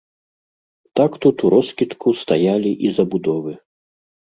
Так 0.99 1.11
тут 1.25 1.37
уроскідку 1.49 2.07
стаялі 2.23 2.71
і 2.89 2.97
забудовы. 2.99 3.57